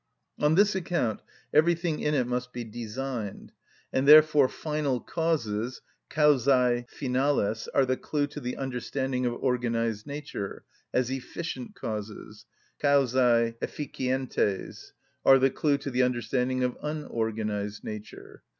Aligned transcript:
On 0.39 0.55
this 0.55 0.73
account 0.73 1.21
everything 1.53 1.99
in 1.99 2.15
it 2.15 2.25
must 2.25 2.51
be 2.53 2.63
designed; 2.63 3.51
and 3.93 4.07
therefore 4.07 4.49
final 4.49 4.99
causes 4.99 5.81
(causæ 6.09 6.89
finales) 6.89 7.67
are 7.75 7.85
the 7.85 7.97
clue 7.97 8.25
to 8.25 8.39
the 8.39 8.57
understanding 8.57 9.27
of 9.27 9.33
organised 9.35 10.07
nature, 10.07 10.63
as 10.91 11.11
efficient 11.11 11.75
causes 11.75 12.47
(causæ 12.83 13.55
efficientes) 13.59 14.91
are 15.23 15.37
the 15.37 15.51
clue 15.51 15.77
to 15.77 15.91
the 15.91 16.01
understanding 16.01 16.63
of 16.63 16.79
unorganised 16.81 17.83
nature. 17.83 18.41